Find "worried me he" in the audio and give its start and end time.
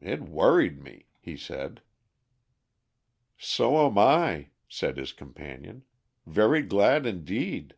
0.22-1.36